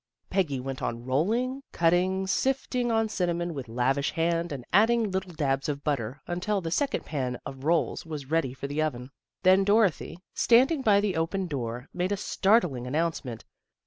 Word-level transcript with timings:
Peggy 0.31 0.59
went 0.59 0.81
on 0.81 1.05
rolling, 1.05 1.61
cutting, 1.71 2.25
sifting 2.25 2.91
on 2.91 3.07
cinnamon 3.07 3.53
with 3.53 3.67
lavish 3.69 4.09
hand 4.13 4.51
and 4.51 4.65
adding 4.73 5.11
little 5.11 5.31
dabs 5.31 5.69
of 5.69 5.83
butter 5.83 6.19
until 6.25 6.59
the 6.59 6.71
second 6.71 7.05
pan 7.05 7.37
of 7.45 7.65
rolls 7.65 8.03
was 8.03 8.31
ready 8.31 8.51
for 8.55 8.65
the 8.65 8.81
oven. 8.81 9.11
Then 9.43 9.63
Dorothy, 9.63 10.17
standing 10.33 10.81
by 10.81 11.01
the 11.01 11.15
open 11.15 11.45
door, 11.45 11.87
made 11.93 12.11
a 12.11 12.17
startling 12.17 12.87
announce 12.87 13.23
ment. 13.23 13.45